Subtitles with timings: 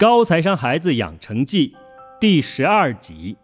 [0.00, 1.76] 高材生孩子养成记
[2.18, 3.36] 第十二集：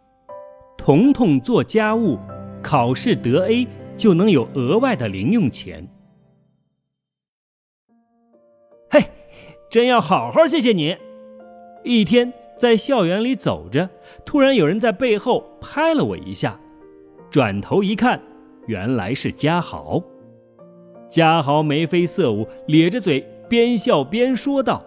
[0.78, 2.18] 彤彤做家务，
[2.62, 5.86] 考试得 A 就能有额外的零用钱。
[8.88, 9.04] 嘿，
[9.68, 10.96] 真要好好谢谢你！
[11.84, 13.90] 一天在校园里走着，
[14.24, 16.58] 突然有人在背后拍了我一下，
[17.30, 18.18] 转头一看，
[18.66, 20.02] 原来是嘉豪。
[21.10, 24.82] 嘉豪眉飞色舞，咧着嘴，边笑边说道：“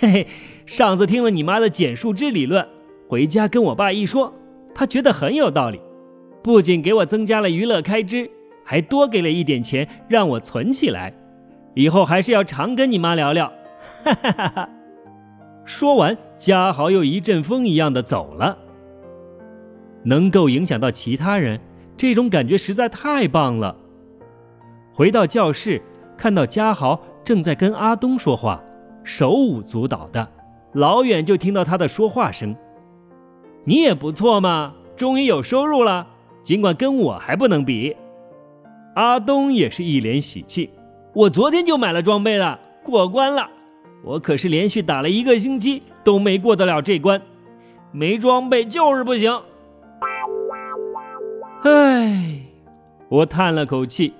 [0.00, 0.26] 嘿嘿，
[0.66, 2.66] 上次听了你妈的减树枝理论，
[3.08, 4.32] 回家跟我爸一说，
[4.74, 5.80] 他觉得很有道理，
[6.42, 8.28] 不仅给我增加了娱乐开支，
[8.64, 11.14] 还多给了一点钱让我存起来，
[11.74, 13.52] 以后还是要常跟你妈聊聊。”
[14.04, 14.68] 哈哈哈哈。
[15.64, 18.58] 说完，嘉豪又一阵风一样的走了。
[20.02, 21.58] 能够影响到其他人，
[21.96, 23.74] 这种感觉实在太棒了。
[24.92, 25.80] 回到教室，
[26.18, 28.62] 看到嘉豪正在跟阿东说话，
[29.04, 30.28] 手舞足蹈的，
[30.72, 32.56] 老远就听到他的说话声。
[33.64, 36.06] 你也不错嘛，终于有收入了，
[36.42, 37.94] 尽管跟我还不能比。
[38.94, 40.70] 阿东也是一脸喜气，
[41.12, 43.48] 我昨天就买了装备了，过关了。
[44.02, 47.20] 我可是连续打了一个星期都没过得了这关，
[47.90, 49.32] 没装备就是不行。
[51.62, 52.40] 唉，
[53.08, 54.12] 我叹了口气。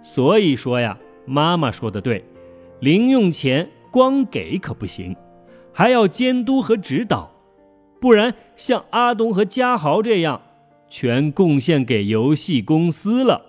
[0.00, 2.24] 所以说呀，妈妈说的对，
[2.80, 5.14] 零用钱光给可不行，
[5.72, 7.30] 还要监督和指导，
[8.00, 10.42] 不然像阿东和嘉豪这样，
[10.88, 13.40] 全贡献给游戏公司了。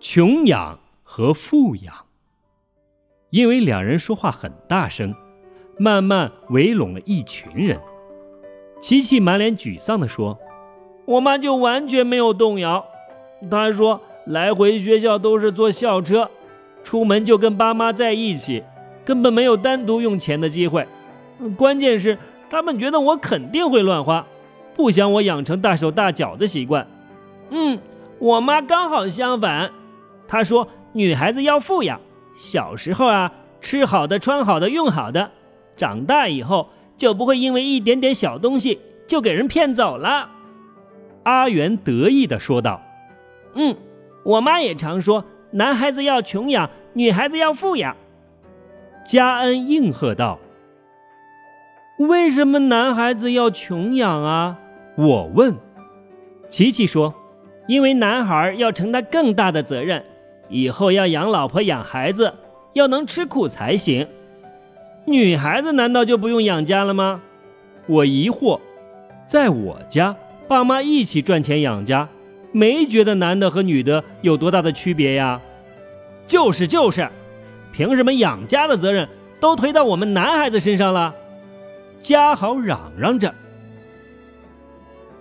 [0.00, 1.94] 穷养和富养，
[3.28, 5.14] 因为两人说话很大声，
[5.76, 7.78] 慢慢围拢了一群人。
[8.80, 10.38] 琪琪满脸沮丧地说。
[11.04, 12.86] 我妈就完全没有动摇。
[13.50, 16.30] 她说，来回学校都是坐校车，
[16.82, 18.62] 出门就跟爸妈在一起，
[19.04, 20.86] 根本没有单独用钱的机会。
[21.56, 22.18] 关键是
[22.50, 24.26] 他们觉得我肯定会乱花，
[24.74, 26.86] 不想我养成大手大脚的习惯。
[27.50, 27.78] 嗯，
[28.18, 29.70] 我妈刚好相反，
[30.26, 32.00] 她说女孩子要富养，
[32.34, 35.30] 小时候啊吃好的、穿好的、用好的，
[35.76, 40.30] 长大以后就不会因为一点点小东西就给人骗走了。
[41.24, 42.82] 阿元得意地说道
[43.54, 43.76] ：“嗯，
[44.24, 47.96] 我妈也常说，男孩子要穷养，女孩子要富养。”
[49.04, 50.38] 嘉恩应和道
[51.98, 54.58] ：“为什么男孩子要穷养啊？”
[54.96, 55.56] 我问。
[56.48, 57.14] 琪琪说
[57.68, 60.04] ：“因为男孩要承担更大的责任，
[60.48, 62.34] 以后要养老婆养孩子，
[62.72, 64.06] 要能吃苦才行。
[65.06, 67.22] 女孩子难道就不用养家了吗？”
[67.86, 68.60] 我疑惑，
[69.26, 70.14] 在我家。
[70.46, 72.08] 爸妈一起赚钱养家，
[72.52, 75.40] 没觉得男的和女的有多大的区别呀？
[76.26, 77.08] 就是就是，
[77.72, 79.08] 凭什么养家的责任
[79.40, 81.14] 都推到我们男孩子身上了？
[81.98, 83.34] 嘉豪嚷嚷着。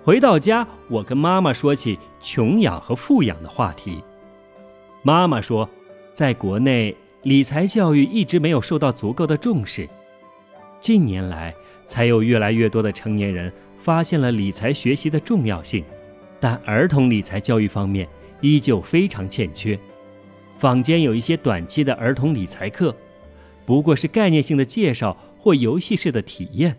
[0.03, 4.03] 回到家，我跟妈妈说起穷养和富养的话题。
[5.03, 5.69] 妈妈说，
[6.13, 9.88] 在国内理财教育一直没有受到足够的重视，
[10.79, 11.53] 近年来
[11.85, 13.51] 才有越来越多的成年人。
[13.77, 15.85] 发现了理财学习的重要性，
[16.39, 18.07] 但儿童理财教育方面
[18.41, 19.79] 依旧非常欠缺。
[20.57, 22.95] 坊间有一些短期的儿童理财课，
[23.65, 26.75] 不过是概念性的介绍或游戏式的体验，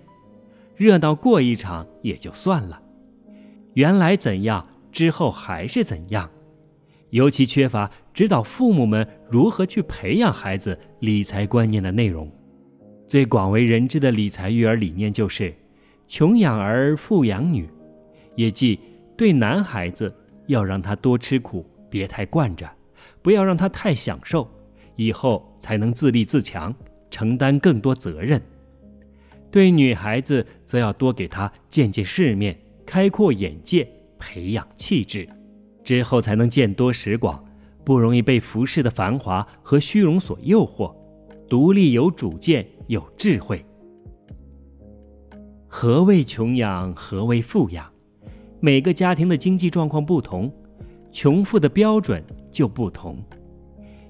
[0.76, 2.82] 热闹过一场也就算了。
[3.74, 6.28] 原来怎样，之后还是怎样。
[7.10, 12.30] 尤其缺乏指导父母们如何去培养孩子理财观念的内容。
[13.06, 15.54] 最广为人知的理财育儿理念就是。
[16.06, 17.68] 穷养儿，富养女，
[18.34, 18.80] 也即
[19.18, 20.14] 对男孩子
[20.46, 22.70] 要让他多吃苦，别太惯着，
[23.20, 24.48] 不要让他太享受，
[24.94, 26.72] 以后才能自立自强，
[27.10, 28.40] 承担更多责任。
[29.50, 32.56] 对女孩子则要多给她见见世面，
[32.86, 33.88] 开阔眼界，
[34.20, 35.28] 培养气质，
[35.82, 37.40] 之后才能见多识广，
[37.84, 40.94] 不容易被浮世的繁华和虚荣所诱惑，
[41.48, 43.64] 独立有主见，有智慧。
[45.66, 46.94] 何谓穷养？
[46.94, 47.92] 何谓富养？
[48.60, 50.52] 每个家庭的经济状况不同，
[51.12, 53.22] 穷富的标准就不同。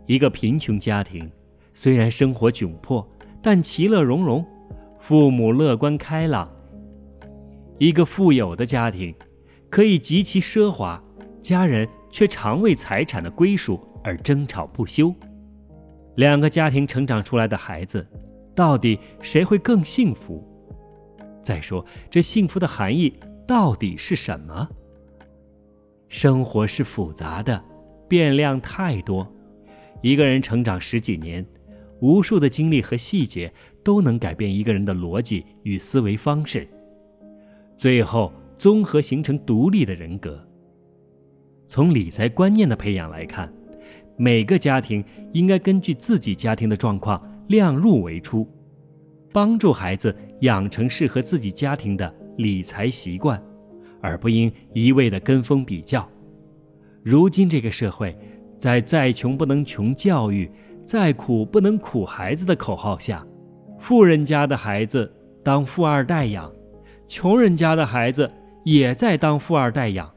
[0.07, 1.31] 一个贫穷家庭
[1.75, 3.07] 虽然生活窘迫，
[3.43, 4.45] 但其乐融融，
[4.99, 6.47] 父母乐观开朗；
[7.79, 9.15] 一个富有的家庭
[9.69, 11.03] 可以极其奢华，
[11.43, 15.15] 家人却常为财产的归属而争吵不休。
[16.17, 18.05] 两个家庭成长出来的孩子，
[18.55, 20.43] 到底谁会更幸福？
[21.43, 23.13] 再说，这幸福的含义
[23.49, 24.69] 到底是什么？
[26.07, 27.65] 生活是复杂的，
[28.07, 29.27] 变量太多。
[30.03, 31.45] 一个人成长十几年，
[32.01, 33.51] 无数的经历和细节
[33.83, 36.69] 都能改变一个人的逻辑与思维方式，
[37.75, 40.47] 最后综合形成独立的人格。
[41.67, 43.51] 从理财观念的培养来看，
[44.19, 45.03] 每个家庭
[45.33, 47.19] 应该根据自己家庭的状况
[47.49, 48.47] 量入为出，
[49.33, 53.41] 帮助孩子养成适合自己家庭的理财习惯，
[54.01, 56.09] 而不应一味的跟风比较。
[57.05, 58.17] 如今这个社会，
[58.57, 60.51] 在“再穷不能穷教育”。
[60.89, 63.23] 再苦不能苦孩子的口号下，
[63.79, 65.13] 富人家的孩子
[65.45, 66.51] 当富二代养，
[67.07, 68.31] 穷人家的孩子
[68.65, 70.11] 也在当富二代养。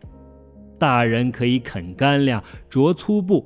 [0.79, 3.45] 大人可以啃干粮、着粗布，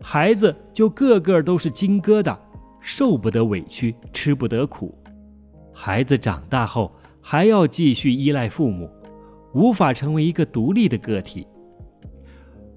[0.00, 2.34] 孩子就个个都是金疙瘩，
[2.80, 4.98] 受不得委屈，吃不得苦。
[5.74, 6.90] 孩子长大后
[7.22, 8.90] 还要继续依赖父母，
[9.54, 11.46] 无法成为一个独立的个体。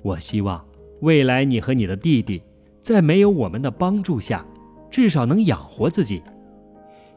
[0.02, 0.64] 我希望
[1.02, 2.42] 未来你和你的弟弟。
[2.80, 4.46] 在没有我们的帮助下，
[4.92, 6.22] 至少能养活自己。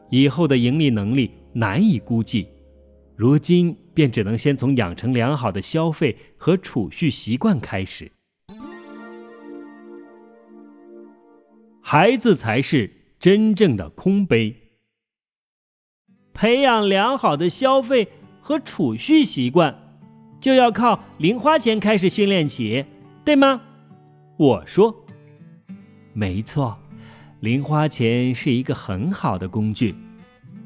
[0.09, 2.47] 以后的盈利能力难以估计，
[3.15, 8.11] 如今便只能先从养成良好的消费和储蓄习惯开始。
[11.83, 14.68] 孩子才是真正的空杯。
[16.39, 18.07] 培养良好的消费
[18.39, 19.75] 和储蓄习惯，
[20.39, 22.85] 就要靠零花钱开始训练起，
[23.25, 23.59] 对吗？
[24.37, 25.03] 我说。
[26.13, 26.79] 没错，
[27.41, 29.93] 零花钱是一个很好的工具。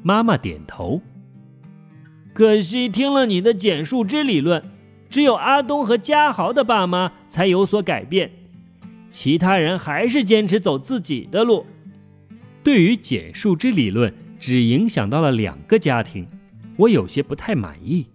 [0.04, 1.02] 妈妈点头。
[2.32, 4.62] 可惜听了你的简树枝理论，
[5.10, 8.30] 只有阿东和嘉豪的爸妈才有所改变，
[9.10, 11.66] 其他人还是坚持走自己的路。
[12.62, 16.28] 对于简树枝理论只影响到了两个家庭，
[16.76, 18.06] 我有些不太满意。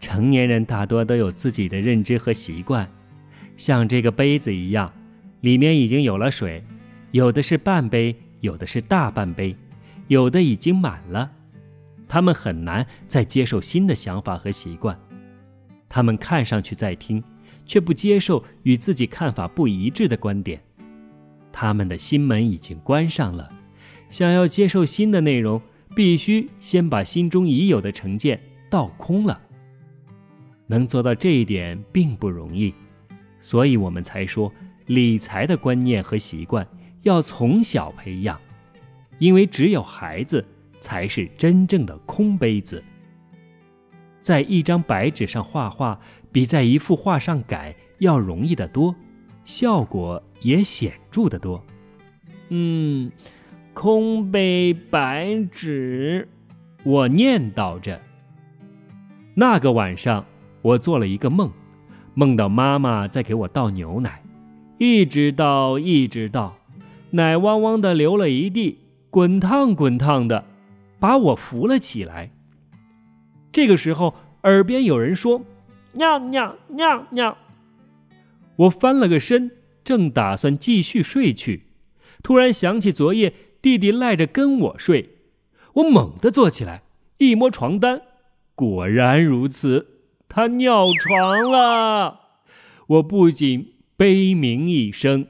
[0.00, 2.90] 成年人大多都有自己的认知和习惯，
[3.54, 4.92] 像这个杯子一样。
[5.42, 6.64] 里面已经有了水，
[7.12, 9.54] 有的是半杯，有的是大半杯，
[10.08, 11.30] 有的已经满了。
[12.08, 14.98] 他们很难再接受新的想法和习惯。
[15.88, 17.22] 他们看上去在听，
[17.64, 20.60] 却不接受与自己看法不一致的观点。
[21.52, 23.48] 他们的心门已经关上了，
[24.10, 25.62] 想要接受新的内容，
[25.94, 29.40] 必须先把心中已有的成见倒空了。
[30.66, 32.74] 能做到这一点并不容易，
[33.40, 34.52] 所以我们才说。
[34.86, 36.66] 理财的观念和习惯
[37.02, 38.36] 要从小培养，
[39.20, 40.44] 因为只有孩子
[40.80, 42.82] 才是真正的空杯子。
[44.20, 46.00] 在一张白纸上画画，
[46.32, 48.92] 比在一幅画上改要容易得多，
[49.44, 51.64] 效果也显著得多。
[52.48, 53.12] 嗯，
[53.72, 56.28] 空杯白纸，
[56.82, 58.00] 我念叨着。
[59.34, 60.24] 那个晚上，
[60.62, 61.50] 我做了一个梦，
[62.14, 64.22] 梦到妈妈在给我倒牛奶。
[64.78, 66.56] 一直倒，一直倒，
[67.10, 68.78] 奶汪汪的流了一地，
[69.08, 70.44] 滚烫滚烫的，
[70.98, 72.30] 把我扶了起来。
[73.52, 75.42] 这个时候，耳边有人说
[75.94, 77.36] ：“尿尿尿尿。”
[78.56, 79.50] 我翻了个身，
[79.84, 81.64] 正打算继续睡去，
[82.22, 85.18] 突然想起昨夜弟弟赖着跟我睡，
[85.74, 86.82] 我猛地坐起来，
[87.18, 88.02] 一摸床单，
[88.54, 89.86] 果然如此，
[90.28, 92.20] 他尿床了。
[92.86, 93.74] 我不仅。
[94.00, 95.26] 悲鸣一声，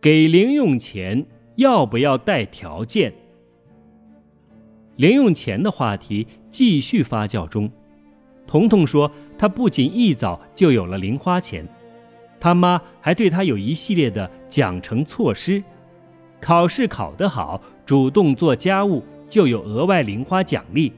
[0.00, 3.14] 给零用钱要不要带条件？
[4.96, 7.70] 零用钱的话题继续发酵中。
[8.52, 11.66] 彤彤说，他不仅一早就有了零花钱，
[12.38, 15.64] 他妈还对他有一系列的奖惩措施：
[16.38, 20.92] 考试考得好，主动做家务就有额外零花奖励。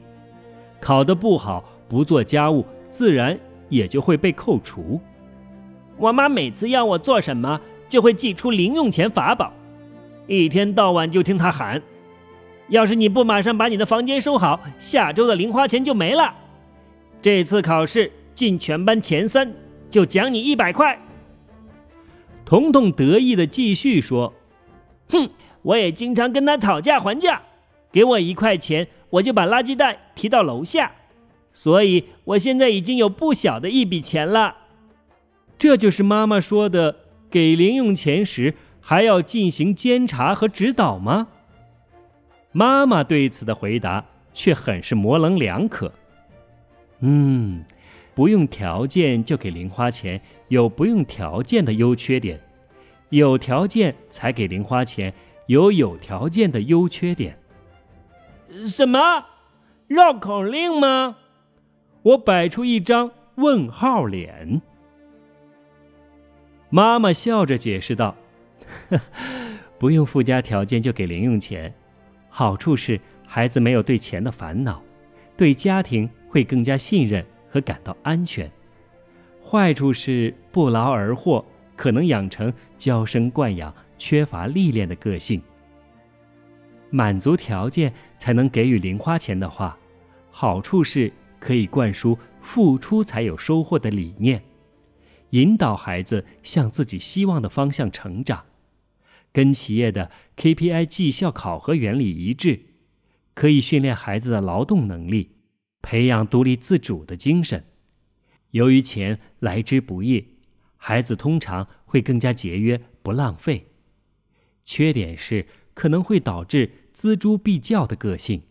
[0.81, 4.99] 考得不好，不做家务，自然也就会被扣除。
[5.95, 9.53] 我妈每次要我做什么，就会寄出零用钱法宝，
[10.27, 11.81] 一天到晚就听她喊
[12.67, 16.35] ：“要是你不马上把你的房间收好，下周的零花钱就没了。
[17.21, 19.53] 这次考试进全班前三，
[19.89, 20.99] 就奖你一百块。”
[22.45, 24.33] 彤彤得意的继续说
[25.09, 25.29] ：“哼，
[25.61, 27.41] 我也经常跟他讨价还价，
[27.91, 30.91] 给我一块钱。”我就把垃圾袋提到楼下，
[31.53, 34.55] 所以我现在已经有不小的一笔钱了。
[35.57, 36.97] 这就是妈妈说的，
[37.29, 41.29] 给零用钱时还要进行监察和指导吗？
[42.51, 44.03] 妈妈对此的回答
[44.33, 45.93] 却很是模棱两可。
[46.99, 47.63] 嗯，
[48.13, 52.37] 不用条件就给零花钱，有不用条件的优缺点；
[53.09, 55.13] 有条件才给零花钱，
[55.47, 57.37] 有有条件的优缺点。
[58.65, 59.25] 什么
[59.87, 61.17] 绕口令吗？
[62.03, 64.61] 我摆出一张问号脸。
[66.69, 68.15] 妈妈笑着解释道
[69.77, 71.73] ：“不用附加条件就给零用钱，
[72.29, 74.81] 好处是孩子没有对钱的烦恼，
[75.35, 78.47] 对家庭会更加信任和感到安全；
[79.43, 81.43] 坏处是不劳而获，
[81.75, 85.41] 可能养成娇生惯养、缺乏历练的个性。
[86.89, 89.77] 满足条件才能给予零花钱的话，
[90.31, 94.41] 好处是可以灌输付出才有收获的理念。”
[95.31, 98.45] 引导孩子向自己希望的方向成长，
[99.33, 102.61] 跟企业的 KPI 绩效考核原理一致，
[103.33, 105.31] 可以训练孩子的劳动能力，
[105.85, 107.63] 培养独立自主的精神。
[108.49, 110.39] 由于钱来之不易，
[110.77, 113.67] 孩子通常会更加节约，不浪费。
[114.63, 118.41] 缺点是可能会导致锱铢必较的个性，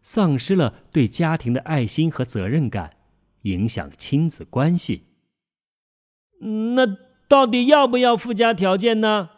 [0.00, 2.96] 丧失了对家庭的爱心和责任感，
[3.42, 5.02] 影响亲子关系。
[6.74, 6.96] 那
[7.28, 9.28] 到底要不要附加条件呢？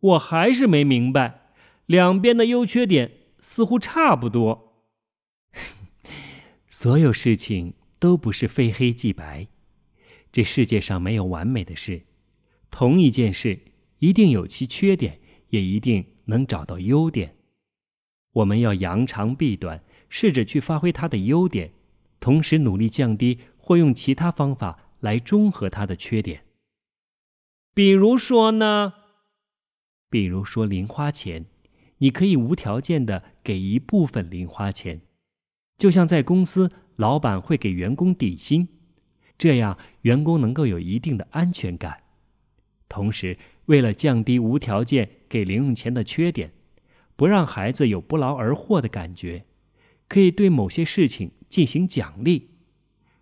[0.00, 1.52] 我还是没明白，
[1.86, 4.69] 两边的优缺点似乎差不多。
[6.70, 9.48] 所有事情都不是非黑即白，
[10.32, 12.04] 这世界上没有完美的事。
[12.70, 13.58] 同一件事
[13.98, 17.36] 一定有其缺点，也一定能找到优点。
[18.32, 21.72] 我们要扬长避短，试着去发挥它的优点，
[22.20, 24.86] 同时努力降低或用其他方法。
[25.00, 26.44] 来中和它的缺点。
[27.72, 28.92] 比如说呢？
[30.10, 31.46] 比如说零花钱，
[31.96, 35.00] 你可以无条件的给一部分零花钱，
[35.80, 38.68] 就像在公司，老板会给员工底薪，
[39.38, 42.02] 这样员工能够有一定的安全感。
[42.86, 46.52] 同时，为了降低无条件给零用钱的缺点，
[47.16, 49.46] 不让孩子有不劳而获的感觉，
[50.06, 52.50] 可以对某些事情进行奖励。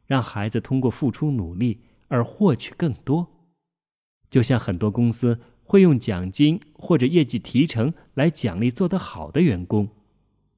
[0.07, 3.45] 让孩子通过付出努力而获取更多，
[4.29, 9.89] 就像很多公司会用奖金或者业绩提成来奖励做得好的员工，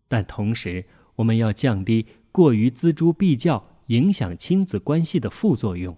[0.09, 0.87] 但同时
[1.21, 5.97] 我们要降低过于锱铢必较影响亲子关系的副作用。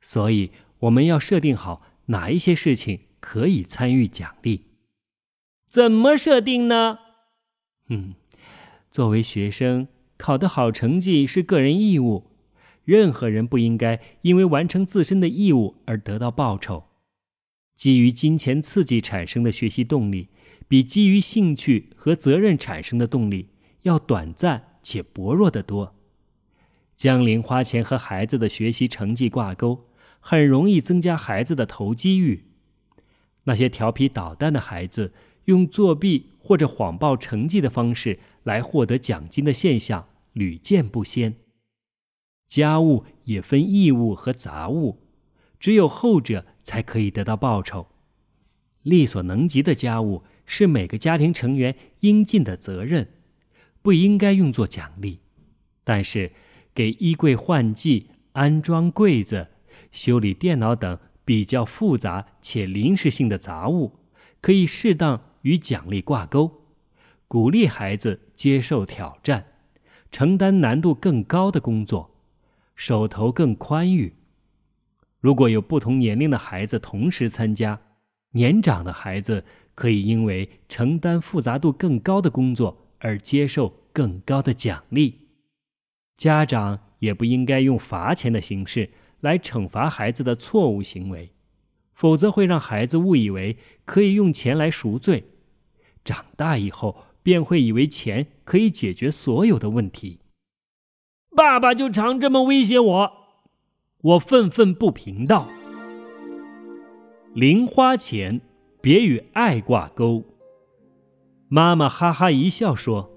[0.00, 4.66] 所以我们要设定好哪一些事情可以参与奖励。
[5.66, 6.98] 怎么设定呢？
[7.88, 8.14] 嗯，
[8.90, 12.30] 作为学生，考得好成绩是个人义务。
[12.84, 16.84] 任何人不应该因为完成自身的义务而得到报酬。
[17.74, 20.28] 基于金钱刺激产生的学习动力，
[20.68, 23.48] 比基于兴趣和责任产生的动力
[23.86, 25.94] 要短暂且薄弱得多。
[26.96, 29.86] 将零花钱和孩子的学习成绩挂钩，
[30.18, 32.46] 很容易增加孩子的投机欲。
[33.44, 35.12] 那些调皮捣蛋的孩子
[35.44, 41.36] 用作弊或者谎报成绩的方式来获得奖金的现象屡见不鲜。
[42.48, 44.98] 家务也分义务和杂物，
[45.60, 47.86] 只有后者才可以得到报酬。
[48.82, 53.08] 力所能及的家务是每个家庭成员应尽的责任，
[53.86, 55.20] 不应该用作奖励。
[55.84, 56.32] 但是，
[56.74, 59.46] 给衣柜换季、安装柜子、
[59.92, 64.00] 修理电脑等比较复杂且临时性的杂物，
[64.40, 66.62] 可以适当与奖励挂钩，
[67.28, 69.46] 鼓励孩子接受挑战，
[70.10, 72.10] 承担难度更高的工作。
[72.74, 74.16] 手头更宽裕。
[75.20, 77.80] 如果有不同年龄的孩子同时参加，
[78.32, 79.44] 年长的孩子
[79.76, 85.28] 可以因为承担复杂度更高的工作而接受更高的奖励。
[86.16, 91.32] 家长也不应该用罚钱的形式来惩罚孩子的错误行为，
[91.92, 95.24] 否则会让孩子误以为可以用钱来赎罪，
[96.04, 100.20] 长大以后便会以为钱可以解决所有的问题。
[101.34, 103.12] 爸爸就常这么威胁我，
[104.00, 105.48] 我愤愤不平道
[107.34, 108.40] ：“零花钱
[108.80, 110.24] 别与爱挂钩。”
[111.56, 113.10] 妈妈哈哈一笑说：“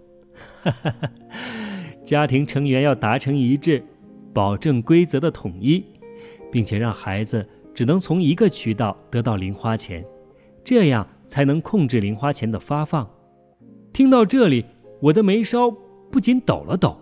[0.64, 1.12] 哈哈哈，
[2.06, 3.84] 家庭成员要达成一致，
[4.34, 5.84] 保证规则的统一，
[6.50, 10.06] 并且让孩子只能从一个渠道得到零花钱，
[10.64, 13.06] 这样才能控制零花钱的发放。”
[13.92, 14.64] 听到这里，
[15.02, 15.70] 我的眉梢
[16.10, 16.98] 不禁抖了抖。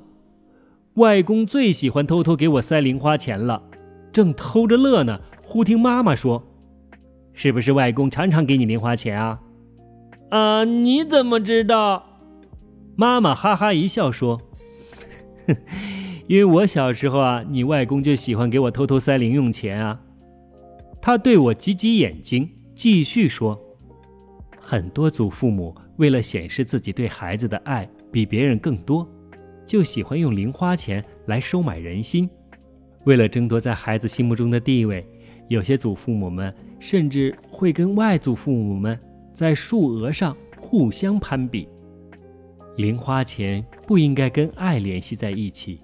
[0.96, 3.62] 外公最喜欢偷偷给我塞零花钱了，
[4.12, 6.42] 正偷着乐呢，忽听妈妈说
[7.32, 9.40] ：“是不是外公常常给你零花钱啊？”
[10.30, 12.04] 啊，你怎么知道？
[12.96, 14.42] 妈妈哈哈一笑说
[16.28, 20.02] ：“因为我小时候啊，你外公就喜欢给我偷偷塞零用钱啊。”
[21.02, 23.58] 他对我挤挤眼睛，继续说
[24.60, 29.08] ：“很多祖父母为了显示自己对孩子的爱比别人更多。”
[29.66, 32.30] 就喜欢用零花钱来收买人心，
[33.04, 35.06] 为了争夺在孩子心目中的地位，
[35.50, 38.98] 有些祖父母们甚至会跟外祖父母们
[39.38, 41.70] 在数额上互相攀比。
[42.76, 45.80] 零花钱不应该跟爱联系在一起。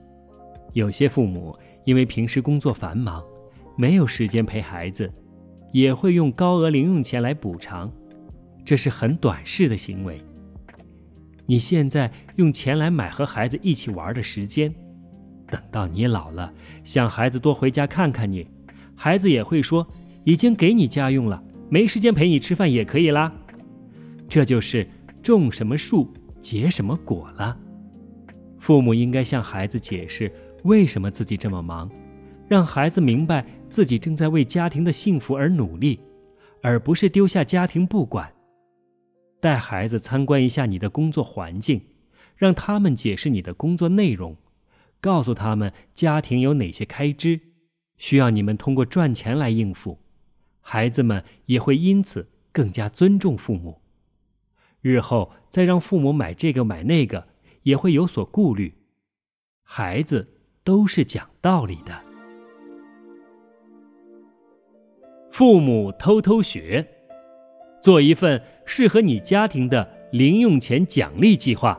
[0.72, 1.56] 有些父母
[1.86, 3.24] 因为平时工作繁忙，
[3.78, 5.08] 没有时间陪孩子，
[5.72, 7.92] 也会用高额零用钱来补偿，
[8.66, 10.20] 这是很短视的行为。
[11.46, 14.74] 你现在用钱来买和孩子一起玩的时间，
[15.52, 16.52] 等到你老了，
[16.84, 18.48] 想孩子多回家看看你，
[18.96, 19.88] 孩子也会说
[20.24, 23.32] 已经给你家用了，没时间陪你吃饭也可以啦。
[24.28, 24.88] 这就是
[25.22, 27.58] 种什么树结什么果了。
[28.60, 30.32] 父母应该向孩子解释。
[30.64, 31.92] 为什么自己这么忙？
[32.48, 36.00] 让孩子明白自己正在为家庭的幸福而努力，
[36.62, 38.32] 而不是丢下家庭不管。
[39.42, 41.82] 带孩子参观一下你的工作环境，
[42.38, 44.38] 让他们解释你的工作内容，
[45.02, 47.38] 告诉他们家庭有哪些开支，
[47.98, 50.00] 需要你们通过赚钱来应付。
[50.62, 53.82] 孩子们也会因此更加尊重父母。
[54.84, 57.26] 日后再让父母买这个买那个，
[57.64, 58.76] 也会有所顾虑。
[59.64, 60.30] 孩子。
[60.66, 61.92] 都是讲道理的。
[65.30, 66.88] 父母偷偷学，
[67.82, 71.78] 做一份适合你家庭的零用钱奖励计划，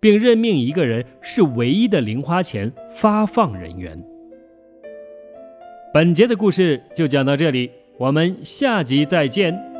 [0.00, 3.96] 并任命一个人是唯一的零花钱发放人员。
[5.94, 9.71] 本节的故事就讲到这里，我们下集再见。